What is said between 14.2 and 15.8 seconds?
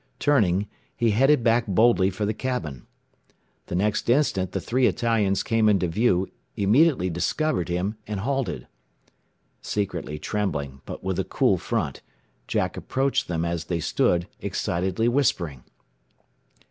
excitedly whispering.